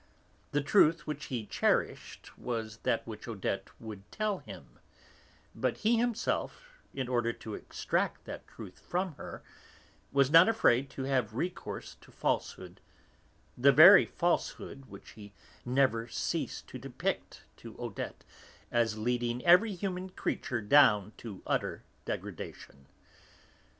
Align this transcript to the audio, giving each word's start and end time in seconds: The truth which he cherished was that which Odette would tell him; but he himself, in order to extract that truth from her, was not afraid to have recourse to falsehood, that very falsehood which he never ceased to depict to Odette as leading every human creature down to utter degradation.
The 0.51 0.63
truth 0.63 1.05
which 1.05 1.25
he 1.25 1.45
cherished 1.45 2.35
was 2.35 2.77
that 2.77 3.05
which 3.05 3.27
Odette 3.27 3.69
would 3.79 4.11
tell 4.11 4.39
him; 4.39 4.79
but 5.53 5.77
he 5.77 5.97
himself, 5.97 6.81
in 6.91 7.07
order 7.07 7.31
to 7.33 7.53
extract 7.53 8.25
that 8.25 8.47
truth 8.47 8.79
from 8.79 9.13
her, 9.13 9.43
was 10.11 10.31
not 10.31 10.49
afraid 10.49 10.89
to 10.89 11.03
have 11.03 11.35
recourse 11.35 11.97
to 12.01 12.11
falsehood, 12.11 12.81
that 13.55 13.73
very 13.73 14.07
falsehood 14.07 14.85
which 14.87 15.11
he 15.11 15.33
never 15.65 16.07
ceased 16.07 16.65
to 16.69 16.79
depict 16.79 17.43
to 17.57 17.75
Odette 17.79 18.23
as 18.71 18.97
leading 18.97 19.45
every 19.45 19.75
human 19.75 20.09
creature 20.09 20.61
down 20.63 21.13
to 21.17 21.43
utter 21.45 21.83
degradation. 22.05 22.87